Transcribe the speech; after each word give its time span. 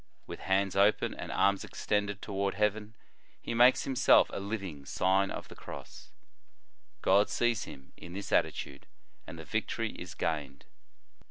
With 0.25 0.39
hands 0.39 0.75
open, 0.75 1.13
and 1.13 1.31
arms 1.31 1.63
extended 1.63 2.23
toward 2.23 2.55
heaven, 2.55 2.95
he 3.39 3.53
makes 3.53 3.85
him 3.85 3.95
self 3.95 4.31
a 4.33 4.39
living 4.39 4.83
Sign 4.83 5.29
of 5.29 5.47
the 5.47 5.53
Cross. 5.55 6.09
God 7.03 7.29
sees 7.29 7.65
him 7.65 7.93
in 7.95 8.13
this 8.13 8.31
attitude, 8.31 8.87
and 9.27 9.37
the 9.37 9.45
victory 9.45 9.91
is 9.91 10.15
gained. 10.15 10.65